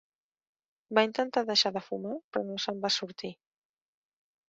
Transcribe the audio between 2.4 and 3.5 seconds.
no se'n va sortir.